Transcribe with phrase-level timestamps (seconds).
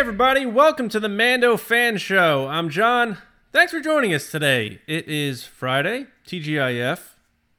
[0.00, 0.46] everybody.
[0.46, 2.48] Welcome to the Mando Fan Show.
[2.48, 3.18] I'm John.
[3.52, 4.80] Thanks for joining us today.
[4.86, 7.00] It is Friday, TGIF,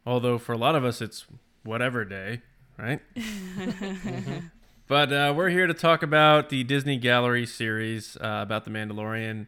[0.08, 1.28] although for a lot of us it's
[1.64, 2.42] whatever day,
[2.80, 3.00] right?
[4.88, 9.48] But uh, we're here to talk about the Disney Gallery series uh, about The Mandalorian,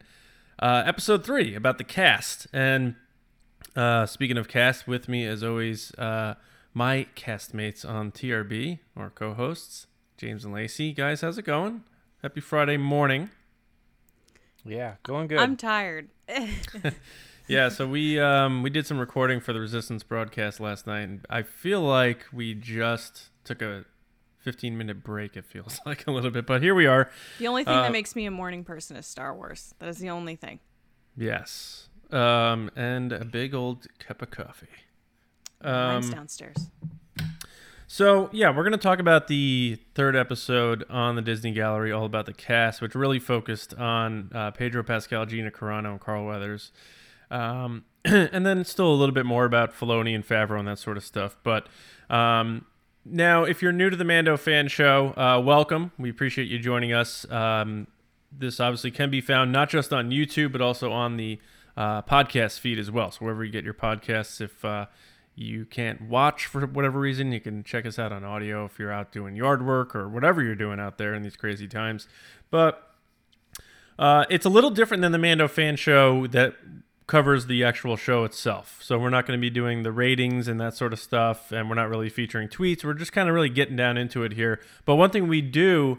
[0.60, 2.46] uh, episode three about the cast.
[2.52, 2.94] And
[3.74, 6.36] uh, speaking of cast, with me as always, uh,
[6.72, 10.92] my castmates on TRB or co-hosts, James and Lacey.
[10.92, 11.82] Guys, how's it going?
[12.24, 13.28] Happy Friday morning.
[14.64, 15.40] Yeah, going good.
[15.40, 16.08] I'm tired.
[17.46, 21.26] Yeah, so we um, we did some recording for the Resistance broadcast last night, and
[21.28, 23.84] I feel like we just took a
[24.38, 25.36] 15 minute break.
[25.36, 27.10] It feels like a little bit, but here we are.
[27.38, 29.74] the only thing Uh, that makes me a morning person is Star Wars.
[29.78, 30.60] That is the only thing.
[31.14, 34.68] Yes, um, and a big old cup of coffee.
[35.62, 36.70] Mine's Um, downstairs.
[37.86, 42.26] So yeah, we're gonna talk about the third episode on the Disney Gallery, all about
[42.26, 46.72] the cast, which really focused on uh, Pedro Pascal, Gina Carano, and Carl Weathers,
[47.30, 50.96] um, and then still a little bit more about Filoni and Favreau and that sort
[50.96, 51.36] of stuff.
[51.42, 51.68] But
[52.08, 52.64] um,
[53.04, 55.92] now, if you're new to the Mando Fan Show, uh, welcome.
[55.98, 57.30] We appreciate you joining us.
[57.30, 57.86] Um,
[58.32, 61.38] this obviously can be found not just on YouTube, but also on the
[61.76, 63.10] uh, podcast feed as well.
[63.10, 64.86] So wherever you get your podcasts, if uh,
[65.36, 68.92] you can't watch for whatever reason, you can check us out on audio if you're
[68.92, 72.06] out doing yard work or whatever you're doing out there in these crazy times.
[72.50, 72.90] But
[73.98, 76.54] uh, it's a little different than the Mando fan show that
[77.06, 78.78] covers the actual show itself.
[78.80, 81.68] So we're not going to be doing the ratings and that sort of stuff, and
[81.68, 82.84] we're not really featuring tweets.
[82.84, 84.60] We're just kind of really getting down into it here.
[84.84, 85.98] But one thing we do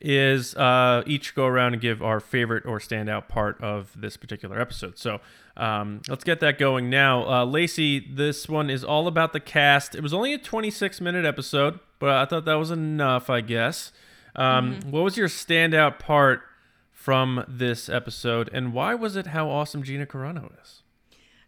[0.00, 4.60] is uh, each go around and give our favorite or standout part of this particular
[4.60, 4.98] episode.
[4.98, 5.20] So
[5.56, 7.28] um, let's get that going now.
[7.28, 9.94] Uh, Lacey, this one is all about the cast.
[9.94, 13.92] It was only a 26 minute episode, but I thought that was enough, I guess.
[14.36, 16.42] Um, What was your standout part
[16.90, 20.82] from this episode, and why was it how awesome Gina Carano is?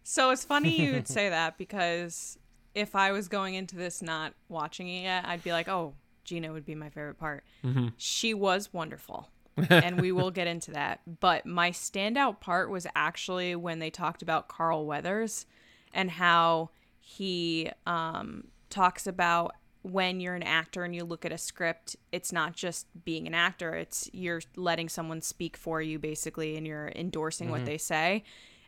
[0.03, 2.37] So it's funny you would say that because
[2.75, 5.95] if I was going into this not watching it yet, I'd be like, oh,
[6.27, 7.43] Gina would be my favorite part.
[7.65, 7.87] Mm-hmm.
[7.97, 9.29] She was wonderful.
[9.71, 11.01] and we will get into that.
[11.19, 15.47] But my standout part was actually when they talked about Carl Weathers
[15.95, 21.37] and how he um, talks about when you're an actor and you look at a
[21.37, 26.55] script, it's not just being an actor, it's you're letting someone speak for you basically
[26.55, 28.23] and you're endorsing what they say.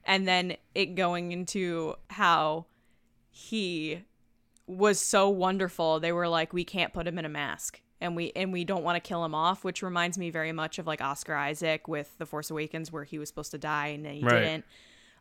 [0.05, 2.65] And then it going into how
[3.29, 4.05] he
[4.69, 5.99] was so wonderful.
[5.99, 7.81] They were like, we can't put him in a mask.
[7.99, 10.79] And we and we don't want to kill him off, which reminds me very much
[10.79, 14.05] of like Oscar Isaac with The Force Awakens, where he was supposed to die and
[14.05, 14.39] then he Right.
[14.39, 14.65] didn't.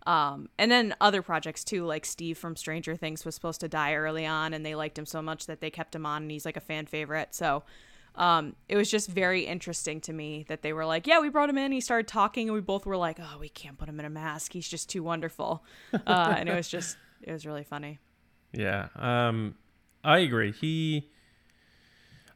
[0.06, 3.94] Um, and then other projects too, like Steve from Stranger Things was supposed to die
[3.94, 6.44] early on, and they liked him so much that they kept him on, and he's
[6.44, 7.34] like a fan favorite.
[7.34, 7.64] So
[8.14, 11.50] um, it was just very interesting to me that they were like, "Yeah, we brought
[11.50, 13.98] him in." He started talking, and we both were like, "Oh, we can't put him
[13.98, 14.52] in a mask.
[14.52, 15.64] He's just too wonderful."
[16.06, 17.98] Uh, and it was just, it was really funny.
[18.52, 19.54] Yeah, um,
[20.02, 20.52] I agree.
[20.52, 21.08] He,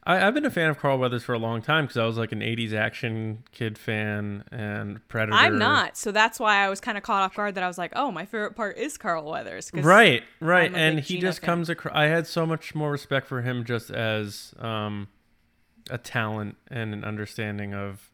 [0.03, 2.17] I, I've been a fan of Carl Weathers for a long time because I was
[2.17, 5.35] like an '80s action kid fan and Predator.
[5.35, 7.77] I'm not, so that's why I was kind of caught off guard that I was
[7.77, 11.47] like, "Oh, my favorite part is Carl Weathers." Right, right, and he Gina just fan.
[11.47, 11.95] comes across.
[11.95, 15.07] I had so much more respect for him just as um,
[15.89, 18.11] a talent and an understanding of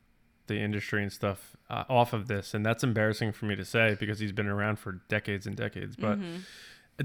[0.48, 3.98] the industry and stuff uh, off of this, and that's embarrassing for me to say
[4.00, 6.18] because he's been around for decades and decades, but.
[6.18, 6.38] Mm-hmm.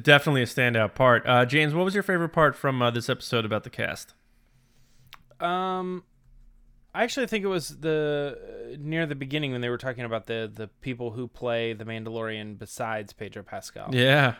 [0.02, 1.26] Definitely a standout part.
[1.26, 4.14] Uh, James, what was your favorite part from uh, this episode about the cast?
[5.40, 6.04] Um,
[6.94, 8.38] I actually think it was the
[8.72, 11.84] uh, near the beginning when they were talking about the the people who play the
[11.84, 13.94] Mandalorian besides Pedro Pascal.
[13.94, 14.34] Yeah,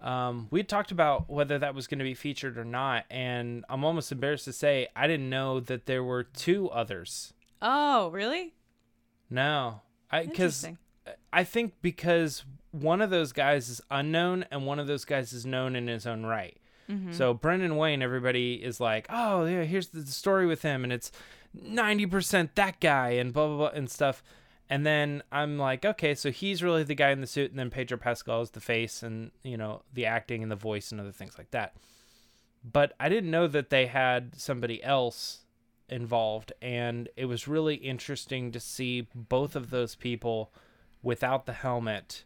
[0.00, 3.84] Um, we talked about whether that was going to be featured or not, and I'm
[3.84, 7.32] almost embarrassed to say I didn't know that there were two others.
[7.62, 8.54] Oh, really?
[9.28, 10.66] No, I because
[11.32, 15.44] I think because one of those guys is unknown and one of those guys is
[15.44, 16.56] known in his own right.
[16.90, 17.12] Mm-hmm.
[17.12, 20.92] So Brendan Wayne, everybody is like, oh yeah, here's the the story with him, and
[20.92, 21.12] it's
[21.54, 24.22] ninety percent that guy, and blah blah blah and stuff.
[24.68, 27.70] And then I'm like, okay, so he's really the guy in the suit, and then
[27.70, 31.12] Pedro Pascal is the face, and you know the acting and the voice and other
[31.12, 31.74] things like that.
[32.64, 35.40] But I didn't know that they had somebody else
[35.88, 40.52] involved, and it was really interesting to see both of those people
[41.02, 42.24] without the helmet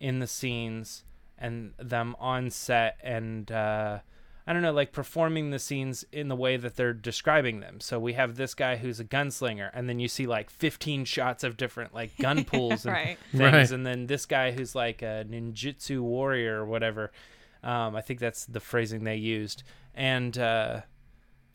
[0.00, 1.04] in the scenes
[1.38, 3.98] and them on set and uh,
[4.46, 7.78] I don't know, like performing the scenes in the way that they're describing them.
[7.78, 11.44] So we have this guy who's a gunslinger, and then you see like 15 shots
[11.44, 13.18] of different like gun pools and Right.
[13.30, 13.70] things, Right.
[13.70, 17.12] and then this guy who's like a ninjutsu warrior or whatever.
[17.62, 19.62] Um, I think that's the phrasing they used,
[19.94, 20.80] and uh,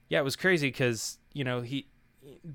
[0.08, 1.88] yeah, it was crazy because you know he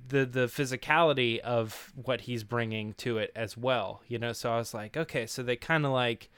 [0.08, 4.32] the the physicality of what he's bringing to it as well you know?
[4.32, 6.30] So i was like okay so they kind of like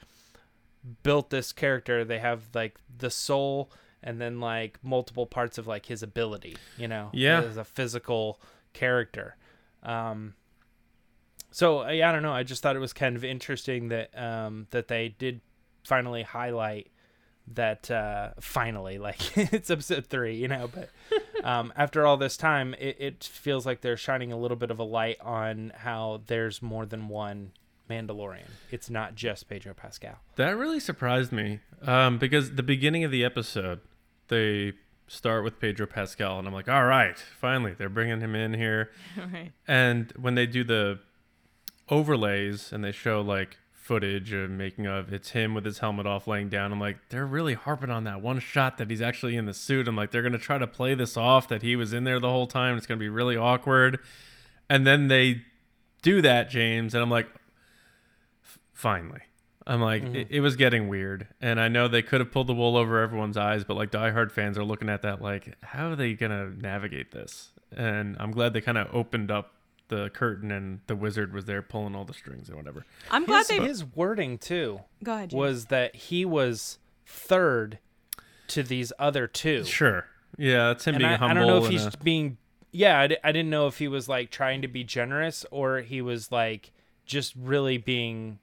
[1.01, 2.03] built this character.
[2.03, 3.71] They have like the soul
[4.01, 7.09] and then like multiple parts of like his ability you know?
[7.13, 7.41] Yeah.
[7.41, 8.39] as a physical
[8.73, 9.37] character.
[9.81, 10.33] Um
[11.51, 12.33] so I, I don't know.
[12.33, 15.41] I just thought it was kind of interesting that um that they did
[15.83, 16.89] finally highlight
[17.53, 20.69] that uh finally like it's episode three you know?
[20.73, 20.89] But
[21.43, 24.79] um after all this time it, it feels like they're shining a little bit of
[24.79, 27.51] a light on how there's more than one
[27.89, 33.11] mandalorian it's not just pedro pascal That really surprised me um, because the beginning of
[33.11, 33.81] the episode,
[34.29, 34.73] they
[35.07, 38.89] start with Pedro Pascal, and I'm like, all right, finally, they're bringing him in here.
[39.17, 39.51] right.
[39.67, 40.99] And when they do the
[41.89, 46.25] overlays and they show like footage of making of, it's him with his helmet off
[46.25, 46.71] laying down.
[46.71, 49.89] I'm like, they're really harping on that one shot that he's actually in the suit.
[49.89, 52.29] I'm like, they're gonna try to play this off that he was in there the
[52.29, 52.77] whole time.
[52.77, 53.99] It's gonna be really awkward.
[54.69, 55.41] And then they
[56.01, 57.27] do that, James, and I'm like,
[58.71, 59.21] finally.
[59.67, 60.15] I'm like, mm-hmm.
[60.15, 63.01] it, it was getting weird, and I know they could have pulled the wool over
[63.01, 66.49] everyone's eyes, but like diehard fans are looking at that like, how are they gonna
[66.49, 67.51] navigate this?
[67.75, 69.53] And I'm glad they kind of opened up
[69.95, 72.85] the curtain, and the wizard was there pulling all the strings and whatever.
[73.11, 73.59] I'm glad his, they.
[73.59, 75.29] his wording too Go ahead.
[75.31, 75.37] James.
[75.37, 77.79] was that he was third
[78.47, 80.05] to these other two Sure,
[80.37, 81.31] yeah, that's him and being I, humble.
[81.31, 82.37] I don't know if he's uh, being
[82.71, 86.31] yeah I, didn't know if he was like trying to be generous or he was
[86.31, 86.71] like
[87.05, 88.39] just really being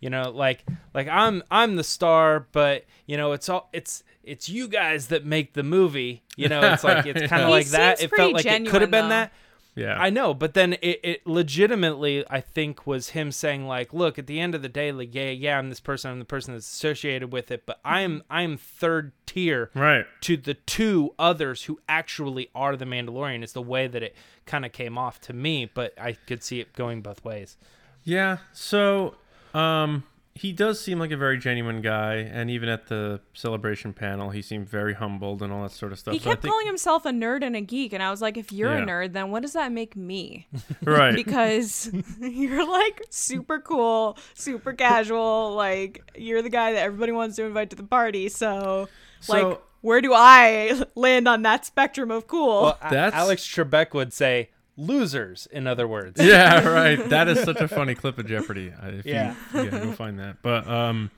[0.00, 0.64] you know like
[0.94, 5.24] like i'm i'm the star but you know it's all it's it's you guys that
[5.24, 8.32] make the movie you know it's like it's kind of He like that it felt
[8.32, 9.08] like it could have been though.
[9.10, 9.32] that
[9.78, 14.18] yeah, I know, but then it, it legitimately, I think, was him saying like, "Look,
[14.18, 16.54] at the end of the day, like, yeah, yeah, I'm this person, I'm the person
[16.54, 20.04] that's associated with it, but I'm I'm third tier right.
[20.22, 24.16] to the two others who actually are the Mandalorian." It's the way that it
[24.46, 27.56] kind of came off to me, but I could see it going both ways.
[28.02, 28.38] Yeah.
[28.52, 29.14] So,
[29.54, 30.02] um,
[30.38, 34.40] he does seem like a very genuine guy, and even at the celebration panel, he
[34.42, 36.14] seemed very humbled and all that sort of stuff.
[36.14, 38.36] he So kept think- calling himself a nerd and a geek, and I was like,
[38.36, 38.82] if you're Yeah.
[38.82, 40.46] a nerd, then what does that make me?
[40.84, 41.14] right.
[41.14, 41.90] because
[42.20, 45.54] you're like super cool, super casual.
[45.54, 48.28] Like you're the guy that everybody wants to invite to the party.
[48.28, 48.88] So,
[49.28, 52.62] like, where do I land on that spectrum of cool?
[52.62, 55.46] Well, That's- Alex Trebek would say losers.
[55.50, 57.08] In other words, yeah, right.
[57.10, 58.72] That is such a funny clip of Jeopardy.
[58.72, 59.34] Uh, If Yeah.
[59.52, 60.36] you, yeah, go find that.
[60.42, 61.10] But um,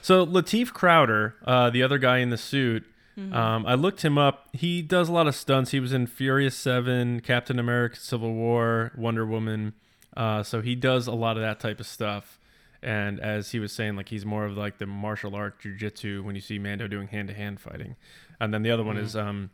[0.00, 2.84] so Lateef Crowder, uh, the other guy in the suit,
[3.16, 4.48] um, I looked him up.
[4.54, 5.70] He does a lot of stunts.
[5.70, 9.74] He was in Furious Seven, Captain America: Civil War, Wonder Woman.
[10.16, 12.38] Uh, so he does a lot of that type of stuff.
[12.82, 16.34] And as he was saying, like he's more of like the martial art jujitsu when
[16.34, 17.96] you see Mando doing hand to hand fighting.
[18.40, 19.50] And then the other one is um,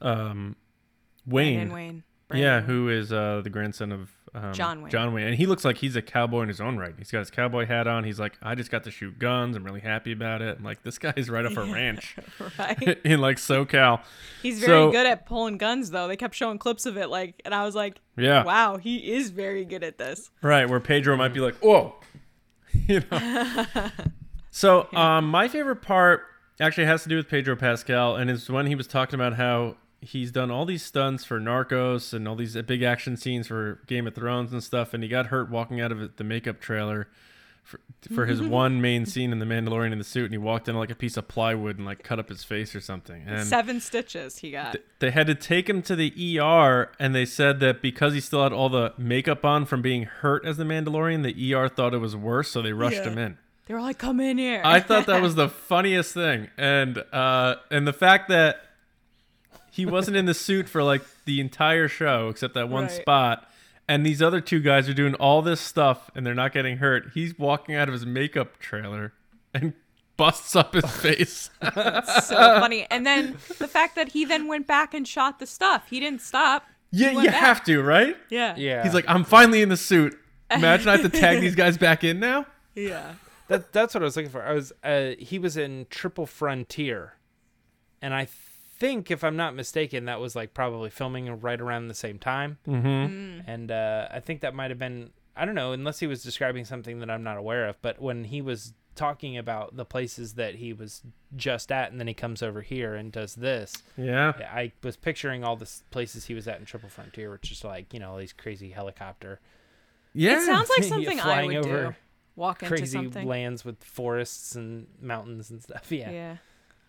[0.00, 0.56] um,
[1.26, 1.72] Wayne.
[1.72, 2.02] Wayne.
[2.28, 4.90] Brandon Yeah, who is uh, the grandson of um, John Wayne.
[4.90, 6.94] John Wayne, and he looks like he's a cowboy in his own right.
[6.98, 8.04] He's got his cowboy hat on.
[8.04, 9.56] He's like, I just got to shoot guns.
[9.56, 10.58] I'm really happy about it.
[10.58, 12.16] I'm like, this guy's right off a ranch
[12.58, 12.98] right?
[13.04, 14.02] in like SoCal.
[14.42, 16.06] He's very So- good at pulling guns, though.
[16.08, 19.30] They kept showing clips of it, like, and I was like, Yeah, wow, he is
[19.30, 20.30] very good at this.
[20.42, 20.68] right.
[20.68, 21.94] Where Pedro might be like, whoa,
[22.86, 23.64] you know.
[24.50, 26.22] so, um, my favorite part
[26.60, 29.76] actually has to do with Pedro Pascal, and is when he was talking about how
[30.00, 34.06] he's done all these stunts for Narcos and all these big action scenes for Game
[34.06, 37.08] of Thrones and stuff, and he got hurt walking out of the makeup trailer
[37.64, 37.80] for,
[38.14, 40.76] for his one main scene in The Mandalorian in the suit, and he walked in
[40.76, 43.24] like a piece of plywood and like cut up his face or something.
[43.26, 44.72] And Seven stitches he got.
[44.72, 48.20] th- they had to take him to the ER, and they said that because he
[48.20, 51.92] still had all the makeup on from being hurt as the Mandalorian, the ER thought
[51.92, 53.10] it was worse, so they rushed Yeah.
[53.10, 53.38] him in.
[53.66, 54.62] they were like, come in here.
[54.64, 58.62] I thought that was the funniest thing, and uh, and the fact that
[59.78, 62.90] he wasn't in the suit for like the entire show except that one Right.
[62.92, 63.48] spot,
[63.88, 67.12] and these other two guys are doing all this stuff and they're not getting hurt.
[67.14, 69.14] He's walking out of his makeup trailer
[69.54, 69.72] and
[70.18, 71.48] busts up his face.
[71.62, 72.86] so funny.
[72.90, 75.86] And then the fact that he then went back and shot the stuff.
[75.88, 76.66] He didn't stop.
[76.90, 77.34] yeah, you back.
[77.34, 78.16] have to, right?
[78.28, 78.54] Yeah.
[78.56, 80.18] yeah, He's like, I'm finally in the suit.
[80.50, 82.46] Imagine I have to tag these guys back in now.
[82.74, 83.14] Yeah.
[83.48, 84.42] That that's what I was looking for.
[84.42, 87.14] I was uh, he was in Triple Frontier,
[88.02, 88.26] and I
[88.78, 92.58] think if I'm not mistaken, that was like probably filming right around the same time.
[92.66, 93.40] Mm-hmm.
[93.50, 96.64] And uh, I think that might have been I don't know unless he was describing
[96.64, 97.80] something that I'm not aware of.
[97.82, 101.02] But when he was talking about the places that he was
[101.36, 104.32] just at, and then he comes over here and does this, Yeah.
[104.52, 107.94] I was picturing all the places he was at in Triple Frontier, which is like
[107.94, 109.40] you know all these crazy helicopter,
[110.14, 110.38] Yeah.
[110.38, 111.94] It sounds like Yeah, something I flying would over do.
[112.34, 113.26] Walk into crazy something.
[113.26, 115.86] lands with forests and mountains and stuff.
[115.92, 116.10] Yeah.
[116.10, 116.36] Yeah.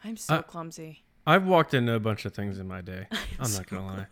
[0.03, 1.03] I'm so Uh, clumsy.
[1.29, 3.07] I've walked into a bunch of things in my day.
[3.39, 4.05] I'm not gonna lie.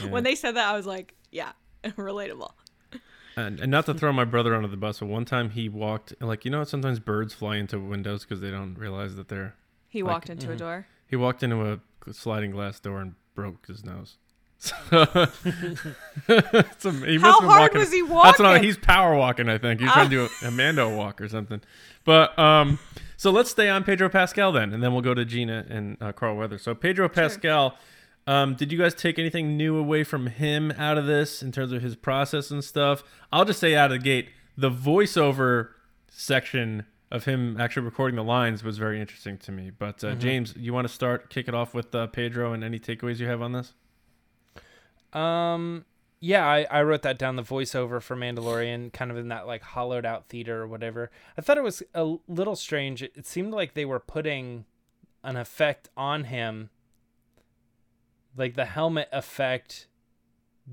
[0.00, 0.08] Yeah.
[0.10, 1.52] When they said that, I was like, yeah,
[1.84, 2.52] relatable.
[3.36, 6.14] And, and not to throw my brother under the bus, but one time he walked
[6.20, 9.54] like you know sometimes birds fly into windows because they don't realize that they're.
[9.88, 10.86] He Like, walked into a door.
[11.06, 11.80] He walked into a
[12.12, 14.16] sliding glass door and broke his nose.
[14.62, 14.76] So
[16.28, 18.24] it's a, he How hard walking- was he walking?
[18.28, 19.48] That's what I, he's power walking.
[19.48, 21.60] I think he's trying to do a, a Mando walk or something.
[22.04, 22.78] But um,
[23.20, 26.10] so let's stay on Pedro Pascal then, and then we'll go to Gina and uh,
[26.10, 26.56] Carl Weather.
[26.56, 27.76] So Pedro Pascal,
[28.26, 31.70] um, did you guys take anything new away from him out of this in terms
[31.70, 33.04] of his process and stuff?
[33.30, 35.68] I'll just say out of the gate, the voiceover
[36.08, 39.70] section of him actually recording the lines was very interesting to me.
[39.70, 42.78] But uh, James, you want to start kick it off with uh, Pedro and any
[42.78, 43.74] takeaways you have on this?
[45.12, 45.84] Um,
[46.20, 47.36] yeah, I, I wrote that down.
[47.36, 51.10] The voiceover for Mandalorian, kind of in that like hollowed out theater or whatever.
[51.36, 53.02] I thought it was a little strange.
[53.02, 54.66] It, it seemed like they were putting
[55.24, 56.68] an effect on him,
[58.36, 59.86] like the helmet effect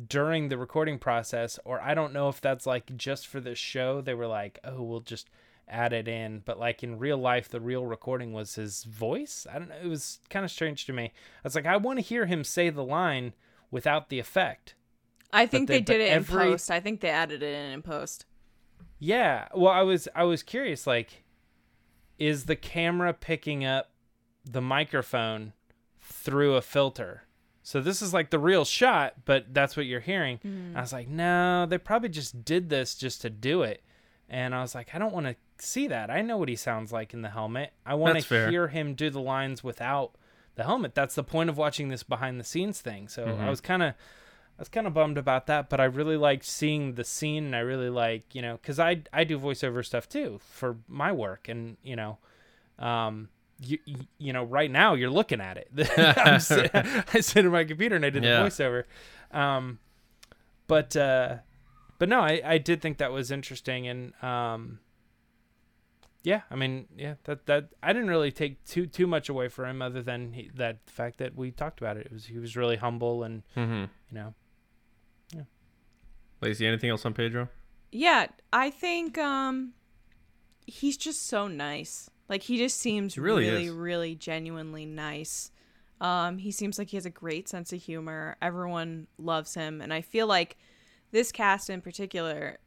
[0.07, 4.01] during the recording process, or I don't know if that's like just for the show.
[4.01, 5.29] They were like, oh, we'll just
[5.69, 9.47] add it in, but like in real life, the real recording was his voice.
[9.51, 9.75] I don't know.
[9.81, 11.05] It was kind of strange to me.
[11.05, 13.33] I was like, I want to hear him say the line
[13.71, 14.75] without the effect.
[15.33, 16.71] I think they- they, did it every- in post.
[16.71, 18.25] I think they added it in in post.
[18.99, 19.47] Yeah.
[19.53, 21.23] Well, I was I was curious like
[22.17, 23.91] is the camera picking up
[24.43, 25.53] the microphone
[25.99, 27.23] through a filter?
[27.61, 30.39] So this is like the real shot, but that's what you're hearing.
[30.39, 30.75] Mm.
[30.75, 33.83] I was like, "No, they probably just did this just to do it."
[34.29, 36.09] And I was like, "I don't want to see that.
[36.09, 37.73] I know what he sounds like in the helmet.
[37.85, 40.15] I want to hear him do the lines without
[40.55, 40.95] the helmet.
[40.95, 43.47] That's the point of watching this behind the scenes thing." So I mm-hmm.
[43.47, 43.95] was kind of
[44.57, 47.55] I was kind of bummed about that, but I really liked seeing the scene, and
[47.55, 51.47] I really like you know because I I do voiceover stuff too for my work,
[51.47, 52.17] and you know,
[52.79, 53.29] um,
[53.61, 53.77] you
[54.17, 55.69] you, know right now you're looking at it.
[56.17, 58.41] I'm sit, I sit at my computer and I did Yeah.
[58.41, 58.83] the voiceover,
[59.37, 59.77] um,
[60.65, 61.35] but uh,
[61.99, 64.79] but no, I I did think that was interesting, and um,
[66.23, 69.65] yeah, I mean yeah that that I didn't really take too too much away from
[69.69, 72.07] him other than he, that fact that we talked about it.
[72.07, 73.83] It was he was really humble and Mm-hmm.
[74.09, 74.33] you know.
[76.41, 77.49] Lacey, anything else on Pedro?
[77.91, 79.73] Yeah, I think um
[80.65, 82.09] he's just so nice.
[82.29, 85.51] Like he just seems He really really, really, genuinely nice.
[85.99, 88.37] Um, he seems like he has a great sense of humor.
[88.41, 90.57] Everyone loves him, and I feel like
[91.11, 92.59] this cast in particular,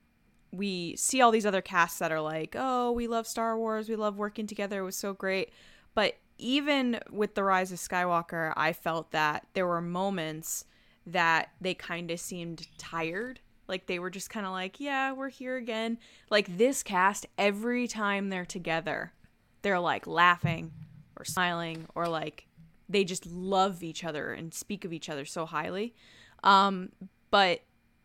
[0.50, 3.88] we see all these other casts that are like, "Oh, we love Star Wars.
[3.88, 4.80] We love working together.
[4.80, 5.52] It was so great."
[5.94, 10.64] But even with the Rise of Skywalker, I felt that there were moments
[11.06, 13.40] that they kind of seemed tired.
[13.70, 15.96] Like they were just kind of like, "Yeah, we're here again."
[16.28, 19.14] Like this cast, every time they're together,
[19.62, 20.72] they're like laughing
[21.16, 22.48] or smiling or like
[22.88, 25.94] they just love each other and speak of each other so highly.
[26.42, 26.90] Um,
[27.30, 27.62] but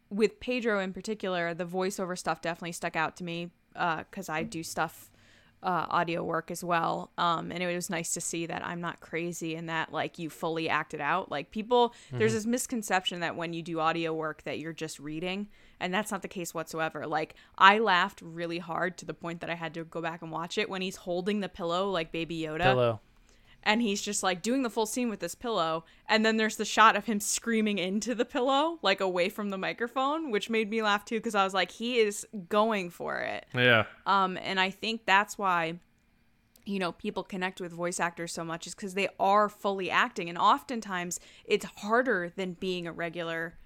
[0.10, 4.64] with Pedro in particular, the voiceover stuff definitely stuck out to me because I do
[4.64, 5.10] stuff
[5.66, 7.12] uh, audio work as well.
[7.18, 10.30] Um, and it was nice to see that I'm not crazy and that like you
[10.30, 11.32] fully acted out.
[11.32, 15.48] Like people, there's this misconception that when you do audio work that you're just reading,
[15.80, 17.08] and that's not the case whatsoever.
[17.08, 20.32] Like I laughed really hard to the point that I had to go back and
[20.32, 23.02] watch it when he's holding the pillow like Baby Yoda Pillow.
[23.66, 26.66] And he's just like doing the full scene with this pillow and then there's the
[26.66, 30.82] shot of him screaming into the pillow like away from the microphone which made me
[30.82, 33.86] laugh too because i was like he is going for it Yeah.
[34.06, 35.80] um and i think that's why
[36.66, 40.30] you know people connect with voice actors so much is because they are fully acting
[40.30, 43.58] and oftentimes it's harder than being a regular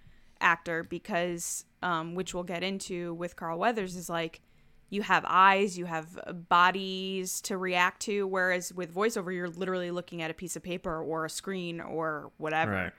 [0.42, 4.42] actor because um which we'll get into with carl weathers is like
[4.90, 6.18] you have eyes you have
[6.50, 11.02] bodies to react to whereas with voiceover you're literally looking at a piece of paper
[11.02, 12.94] or a screen or whatever Right.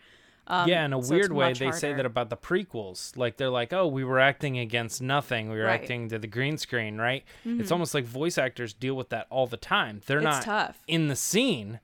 [0.46, 3.16] um, yeah, in a so weird way, much they say that about the prequels.
[3.16, 5.48] Like they're like, "Oh, we were acting against nothing.
[5.50, 5.74] We were Right.
[5.76, 5.82] Mm-hmm.
[5.84, 9.46] acting to the green screen, right?" It's almost like voice actors deal with that all
[9.46, 10.00] the time.
[10.06, 10.82] They're It's not tough.
[10.88, 11.78] in the scene.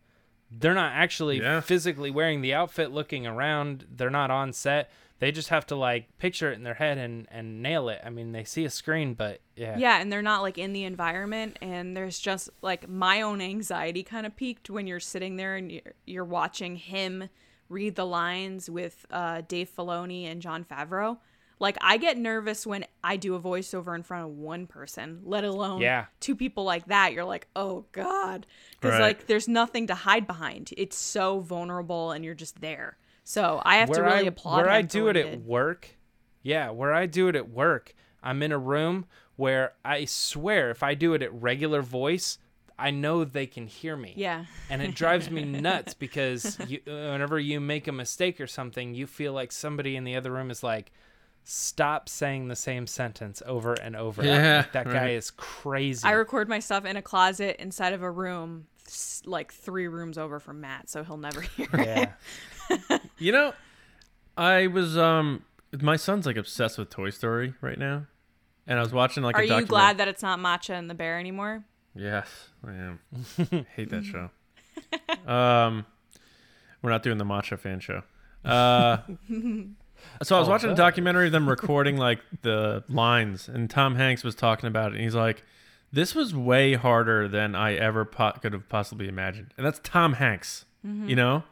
[0.51, 1.61] They're not actually Yeah.
[1.61, 3.87] physically wearing the outfit, looking around.
[3.89, 4.91] They're not on set.
[5.18, 8.00] They just have to like picture it in their head and and nail it.
[8.04, 10.85] I mean, they see a screen, but yeah, Yeah, and they're not like in the
[10.85, 15.56] environment, and there's just like my own anxiety kind of peaked when you're sitting there
[15.56, 17.28] and you're, you're watching him
[17.68, 21.18] read the lines with uh, Dave Filoni and Jon Favreau.
[21.58, 25.42] Like I get nervous when I do a voiceover in front of one person, let
[25.42, 26.04] alone Yeah.
[26.20, 27.14] two people like that.
[27.14, 29.00] You're like, oh god, because Right.
[29.00, 30.75] like there's nothing to hide behind.
[30.76, 32.99] It's so vulnerable, and you're just there.
[33.28, 35.47] So I have to really I, applaud where him I do it at did.
[35.47, 35.88] work.
[36.45, 37.92] Yeah, where I do it at work,
[38.23, 42.38] I'm in a room where I swear if I do it at regular voice,
[42.78, 44.14] I know they can hear me.
[44.16, 44.45] Yeah.
[44.71, 49.09] And it drives me nuts because you, whenever you make a mistake or something, you
[49.09, 50.92] feel like somebody in the other room is like,
[51.42, 54.25] stop saying the same sentence over and over.
[54.25, 55.11] Yeah, Like, that guy right.
[55.11, 56.06] is crazy.
[56.06, 58.68] I record my stuff in a closet inside of a room,
[59.25, 62.09] like three rooms over from Matt, so he'll never hear it.
[62.70, 62.99] Yeah.
[63.18, 63.54] You know,
[64.37, 65.42] I was um
[65.80, 68.06] my son's like obsessed with Toy Story right now.
[68.66, 70.90] And I was watching like Are a you document- glad that it's not Masha and
[70.90, 71.64] the Bear anymore?
[71.94, 72.28] Yes,
[72.66, 72.99] I am.
[73.76, 74.30] Hate that show.
[75.30, 75.87] Um
[76.82, 78.02] we're not doing the Masha fan show.
[78.44, 78.99] Uh
[80.23, 83.94] so I was Oh, watching a documentary of them recording like the lines and Tom
[83.96, 85.42] Hanks was talking about it and he's like
[85.90, 89.54] this was way harder than I ever po- could have possibly imagined.
[89.56, 91.44] And that's Tom Hanks, you know?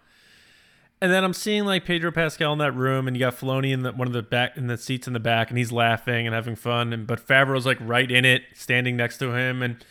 [1.04, 3.82] And then I'm seeing like Pedro Pascal in that room, and you got Filoni in
[3.82, 6.34] the, one of the back in the seats in the back, and he's laughing and
[6.34, 6.94] having fun.
[6.94, 9.84] And but Favreau's like right in it, standing next to him, and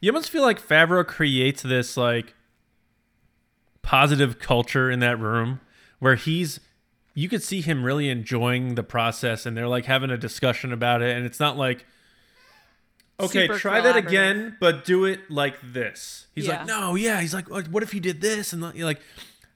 [0.00, 2.34] you almost feel like Favreau creates this like
[3.82, 5.60] positive culture in that room
[6.00, 6.58] where he's
[7.14, 11.00] you could see him really enjoying the process, and they're like having a discussion about
[11.00, 11.86] it, and it's not like.
[13.20, 16.26] Okay, Super try that again, but do it like this.
[16.34, 16.58] He's Yeah.
[16.60, 17.20] like, no, yeah.
[17.20, 18.54] He's like, what if he did this?
[18.54, 19.00] And you're like,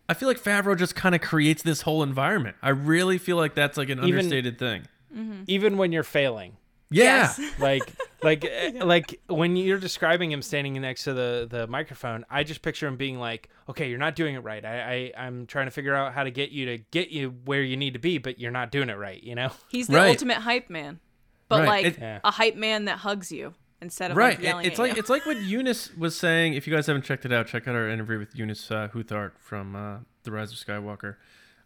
[0.08, 2.56] I feel like Favreau just kind of creates this whole environment.
[2.62, 4.82] I really feel like that's like an Even- understated thing.
[5.14, 5.42] Mm-hmm.
[5.46, 6.56] Even when you're failing.
[6.90, 7.34] Yeah.
[7.38, 7.40] Yes.
[7.58, 7.82] like
[8.22, 8.44] like
[8.84, 12.96] like when you're describing him standing next to the the microphone i just picture him
[12.96, 16.12] being like okay you're not doing it right i, I i'm trying to figure out
[16.14, 18.70] how to get you to get you where you need to be but you're not
[18.70, 20.10] doing it right you know He's the Right.
[20.10, 21.00] ultimate hype man,
[21.48, 21.84] but Right.
[21.84, 24.36] like It- a hype man that hugs you instead of right.
[24.36, 24.98] like yelling it's at like you.
[24.98, 26.54] it's like what Eunice was saying.
[26.54, 29.32] If you guys haven't checked it out, check out our interview with Eunice uh, Huthart
[29.38, 31.16] from uh, The Rise of Skywalker.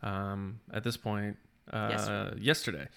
[0.03, 1.37] Um, at this point,
[1.73, 2.41] uh, Yesterday.
[2.41, 2.89] yesterday.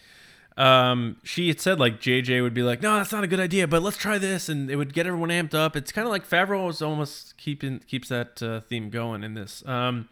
[0.57, 3.67] Um, she had said like JJ would be like, no, that's not a good idea,
[3.67, 5.75] but let's try this, and it would get everyone amped up.
[5.75, 9.65] It's kind of like Favreau was almost keeping keeps that uh, theme going in this.
[9.65, 10.09] Um,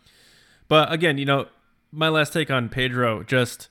[0.68, 1.48] but again, you know,
[1.92, 3.68] my last take on Pedro, just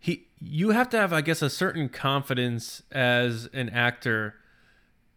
[0.00, 4.34] he, you have to have, I guess, a certain confidence as an actor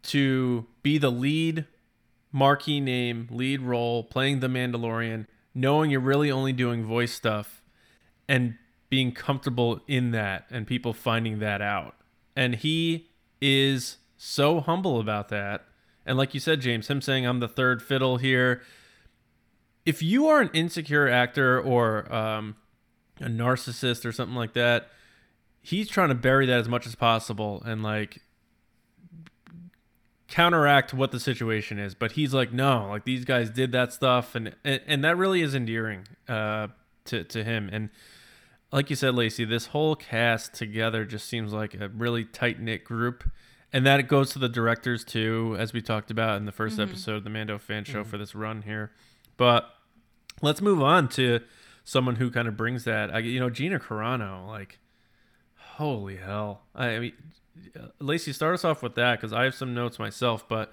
[0.03, 1.65] to be the lead
[2.33, 7.61] marquee name, lead role, playing the Mandalorian, knowing you're really only doing voice stuff
[8.27, 8.55] and
[8.89, 11.95] being comfortable in that and people finding that out.
[12.35, 13.07] And he
[13.41, 15.65] is so humble about that.
[16.05, 18.61] And like you said, James, him saying, I'm the third fiddle here.
[19.85, 22.55] If you are an insecure actor or um,
[23.19, 24.89] a narcissist or something like that,
[25.61, 28.21] he's trying to bury that as much as possible and like
[30.27, 31.93] counteract what the situation is.
[31.95, 35.41] But he's like no like these guys did that stuff and and, and that really
[35.41, 36.67] is endearing uh
[37.05, 37.69] to to him.
[37.71, 37.89] And
[38.71, 43.29] like you said lacey this whole cast together just seems like a really tight-knit group.
[43.71, 47.15] And that goes to the directors too as we talked about in the 1st episode
[47.17, 48.91] of the mando fan show for this run here.
[49.35, 49.67] But
[50.41, 51.39] let's move on to
[51.83, 54.79] someone who kind of brings that I, you know gina carano like
[55.55, 57.13] holy hell i mean
[57.79, 60.47] uh, Lacey, start us off with that because I have some notes myself.
[60.47, 60.71] But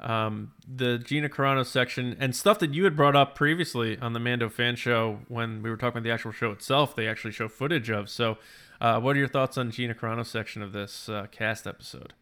[0.00, 4.20] um, the Gina Carano section and stuff that you had brought up previously on the
[4.20, 7.48] Mando fan show when we were talking about the actual show itself, they actually show
[7.48, 8.08] footage of.
[8.08, 8.38] So,
[8.80, 12.14] uh, what are your thoughts on Gina Carano section of this uh, cast episode?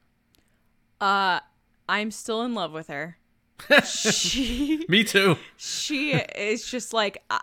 [1.01, 1.41] uh,
[1.89, 3.17] I'm still in love with her.
[3.85, 5.37] she Me too.
[5.57, 7.41] she is just like uh,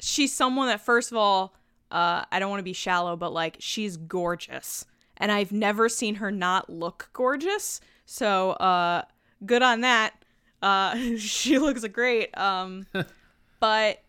[0.00, 1.54] she's someone that first of all
[1.90, 4.86] uh i don't want to be shallow but like she's gorgeous.
[5.16, 7.80] And i've never seen her not look gorgeous.
[8.06, 9.02] So uh
[9.44, 10.14] good on that.
[10.62, 12.86] Uh she looks great um
[13.60, 14.02] but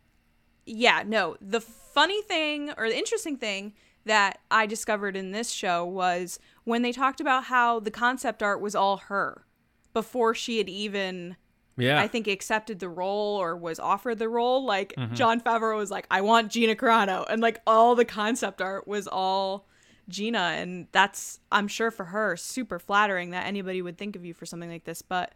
[0.66, 1.38] yeah no.
[1.42, 3.74] The funny thing or the interesting thing
[4.06, 8.60] that i discovered in this show was when they talked about how the concept art
[8.60, 9.46] was all her
[9.94, 11.36] before she had even
[11.78, 12.00] Yeah.
[12.00, 14.66] I think accepted the role or was offered the role.
[14.66, 18.88] Like Jon Favreau was like, I want Gina Carano, and like all the concept art
[18.88, 19.68] was all
[20.10, 24.34] Gina, and that's I'm sure for her super flattering that anybody would think of you
[24.34, 25.02] for something like this.
[25.02, 25.34] But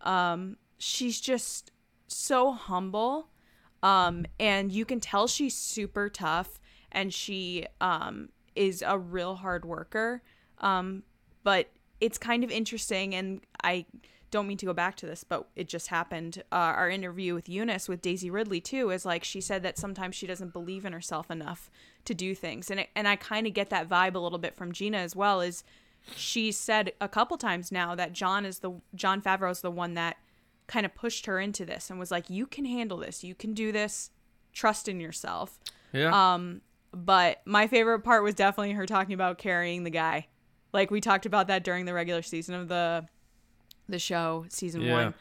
[0.00, 1.72] um, she's just
[2.06, 3.28] so humble,
[3.82, 6.60] um, and you can tell she's super tough,
[6.92, 10.22] and she um is a real hard worker.
[10.58, 11.02] Um,
[11.42, 13.86] but it's kind of interesting, and I
[14.32, 16.42] don't mean to go back to this, but it just happened.
[16.50, 20.16] Uh, our interview with Eunice with Daisy Ridley too is like she said that sometimes
[20.16, 21.70] she doesn't believe in herself enough
[22.06, 24.56] to do things, and it, and I kind of get that vibe a little bit
[24.56, 25.40] from Gina as well.
[25.40, 25.62] Is
[26.16, 29.94] she said a couple times now that John is the Jon Favreau is the one
[29.94, 30.16] that
[30.66, 33.22] kind of pushed her into this and was like, "You can handle this.
[33.22, 34.10] You can do this.
[34.52, 35.60] Trust in yourself."
[35.92, 36.34] yeah.
[36.34, 36.62] Um,
[36.94, 40.28] but my favorite part was definitely her talking about carrying the guy.
[40.72, 43.06] Like we talked about that during the regular season of the
[43.92, 44.92] the show season Yeah.
[44.92, 45.14] one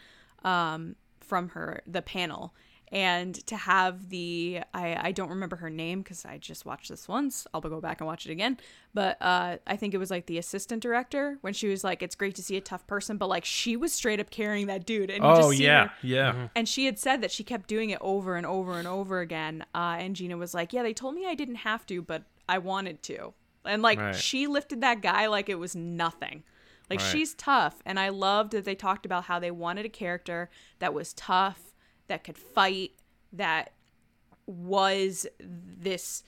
[0.44, 2.54] um, from her the panel
[2.94, 7.08] and to have the I, I don't remember her name because I just watched this
[7.08, 7.48] once.
[7.54, 8.58] I'll go back and watch it again.
[8.94, 12.16] But uh, I think it was like the assistant director when she was like, "It's
[12.16, 15.10] great to see a tough person," but like she was straight up carrying that dude.
[15.10, 16.48] And Oh just yeah, her- yeah.
[16.54, 19.64] and she had said that she kept doing it over and over and over again.
[19.74, 22.58] Uh, and Gina was like, "Yeah, they told me I didn't have to, but I
[22.58, 24.14] wanted to." And like Right.
[24.16, 26.44] she lifted that guy like it was nothing.
[26.90, 27.12] Like Right.
[27.12, 30.94] she's tough, and I loved that they talked about how they wanted a character that
[30.94, 31.74] was tough,
[32.08, 32.92] that could fight,
[33.32, 33.72] that
[34.46, 36.24] was this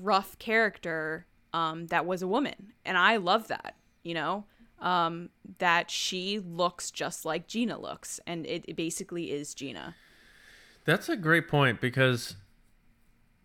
[0.00, 3.76] rough character um, that was a woman, and I love that.
[4.02, 4.44] You know,
[4.80, 9.94] um, that she looks just like Gina looks, and it, it basically is Gina.
[10.84, 12.34] That's a great point because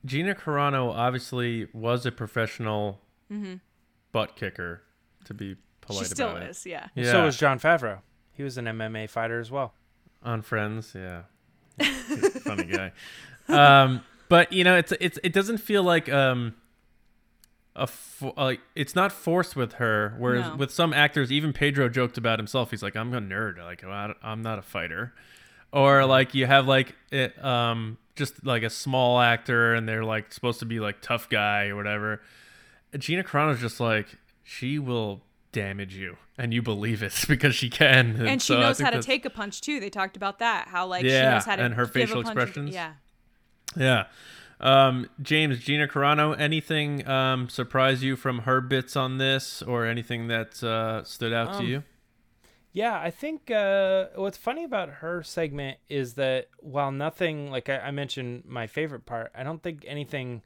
[0.04, 3.02] Gina Carano obviously was a professional
[4.12, 4.82] butt kicker,
[5.26, 6.50] to be polite she still about it.
[6.52, 6.88] is, yeah.
[6.95, 7.12] Yeah.
[7.12, 8.00] So was Jon Favreau.
[8.34, 9.73] He was an MMA fighter as well.
[10.23, 10.93] on Friends.
[10.95, 11.23] Yeah,
[11.80, 12.91] He's a funny guy.
[13.47, 16.54] Um, but you know, it's it's it doesn't feel like um
[17.76, 20.15] a fo- like it's not forced with her.
[20.17, 20.56] Whereas No.
[20.56, 22.71] with some actors, even Pedro joked about himself.
[22.71, 23.58] He's like, I'm a nerd.
[23.60, 25.13] Like I- I'm not a fighter.
[25.71, 30.34] Or like you have like it, um just like a small actor and they're like
[30.34, 32.21] supposed to be like tough guy or whatever.
[32.97, 34.08] Gina Carano's just like
[34.43, 35.21] she will
[35.52, 38.98] damage you and you believe it because she can And she so knows how to
[38.98, 39.80] that's- take a punch too.
[39.80, 40.68] They talked about that.
[40.68, 42.74] How like she Yeah, knows how to and her a facial punch and- expressions.
[42.76, 42.94] Yeah.
[43.76, 44.06] Yeah.
[44.60, 50.28] Um, James, Gina Carano, anything um, surprise you from her bits on this or anything
[50.30, 51.84] that uh, stood out to Um, you?
[52.74, 57.78] Yeah, I think uh, what's funny about her segment is that while nothing, like I,
[57.80, 60.44] I mentioned, my favorite part, I don't think anything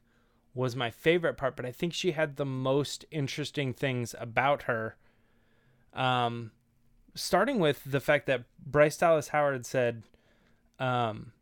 [0.54, 4.96] was my favorite part, but I think she had the most interesting things about her.
[5.94, 6.52] Um,
[7.14, 10.02] starting with the fact that Bryce Dallas Howard said
[10.78, 11.32] um,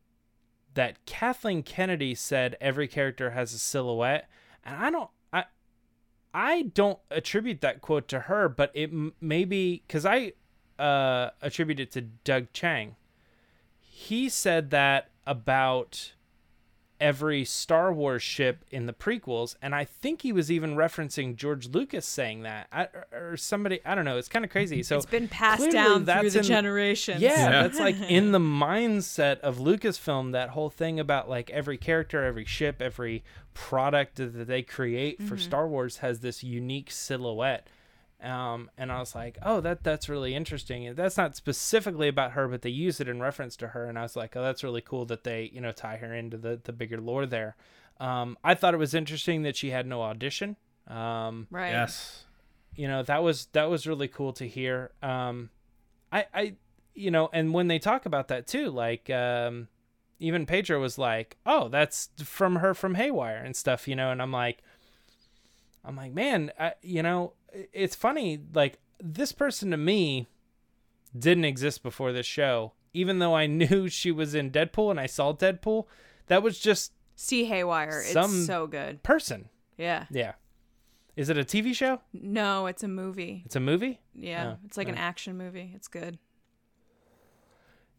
[0.74, 4.28] that Kathleen Kennedy said every character has a silhouette,
[4.64, 5.44] and I don't, I,
[6.32, 10.32] I don't attribute that quote to her, but it m- maybe because I
[10.78, 12.96] uh, attribute it to Doug Chiang.
[13.80, 16.12] He said that about
[17.00, 21.68] every Star Wars ship in the prequels, and I think he was even referencing George
[21.68, 23.80] Lucas saying that, I, or somebody.
[23.84, 24.18] I don't know.
[24.18, 24.82] It's kind of crazy.
[24.82, 27.20] So it's been passed clearly down through the in- generations.
[27.20, 27.62] yeah, Yeah.
[27.62, 30.32] that's like in the mindset of Lucasfilm.
[30.32, 35.34] That whole thing about like every character, every ship, every product that they create for
[35.34, 35.36] mm-hmm.
[35.38, 37.66] Star Wars has this unique silhouette.
[38.22, 40.94] Um, and I was like, oh, that that's really interesting.
[40.94, 43.86] That's not specifically about her, but they use it in reference to her.
[43.86, 46.36] And I was like, oh, that's really cool that they you know tie her into
[46.36, 47.56] the the bigger lore there.
[47.98, 50.56] Um, I thought it was interesting that she had no audition.
[50.86, 51.70] Um, Right.
[51.70, 52.24] Yes.
[52.74, 55.50] you know that was that was really cool to hear um
[56.12, 56.54] i i
[56.94, 59.66] you know and when they talk about that too like um
[60.20, 64.22] even pedro was like oh that's from her from haywire and stuff you know and
[64.22, 64.62] i'm like
[65.84, 67.39] i'm like man I, you know i-
[67.72, 70.28] it's funny like this person to me
[71.18, 75.06] didn't exist before this show even though i knew she was in deadpool and i
[75.06, 75.86] saw deadpool
[76.26, 78.02] that was just See Haywire.
[78.04, 79.02] Some- It's so good.
[79.02, 80.06] person Yeah.
[80.10, 80.32] yeah
[81.16, 83.42] is it a tv show No, it's a movie.
[83.44, 84.52] it's a movie Yeah.
[84.54, 85.00] Oh, it's like an oh.
[85.00, 85.72] action movie.
[85.74, 86.18] It's good.